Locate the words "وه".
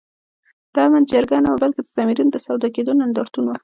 1.51-1.59